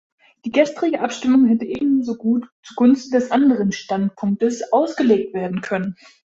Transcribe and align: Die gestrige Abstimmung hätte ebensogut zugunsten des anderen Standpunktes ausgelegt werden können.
Die 0.45 0.51
gestrige 0.51 1.01
Abstimmung 1.01 1.45
hätte 1.45 1.65
ebensogut 1.65 2.47
zugunsten 2.63 3.11
des 3.11 3.29
anderen 3.29 3.71
Standpunktes 3.71 4.73
ausgelegt 4.73 5.35
werden 5.35 5.61
können. 5.61 5.95